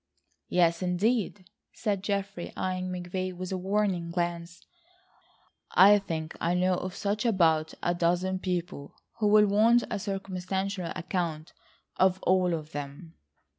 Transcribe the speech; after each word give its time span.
"Yes, 0.49 0.81
indeed," 0.81 1.47
said 1.73 2.01
Geoffrey, 2.03 2.51
eyeing 2.57 2.89
McVay 2.89 3.35
with 3.35 3.51
a 3.51 3.57
warning 3.59 4.09
glance, 4.09 4.65
"I 5.75 5.99
think 5.99 6.35
I 6.41 6.55
know 6.55 6.73
of 6.73 6.99
just 6.99 7.23
about 7.23 7.75
a 7.83 7.93
dozen 7.93 8.39
people 8.39 8.95
who 9.19 9.27
will 9.27 9.45
want 9.45 9.83
a 9.91 9.99
circumstantial 9.99 10.91
account 10.95 11.53
of 11.97 12.19
all 12.23 12.55
of 12.55 12.71
them." 12.71 13.13